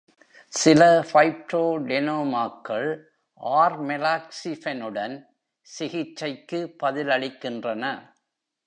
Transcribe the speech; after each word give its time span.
சில 0.53 0.81
ஃபைப்ரோடெனோமாக்கள் 1.09 2.89
ஆர்மெலாக்ஸிஃபெனுடன் 3.41 5.15
சிகிச்சைக்கு 5.67 6.75
பதிலளிக்கின்றன. 6.83 7.85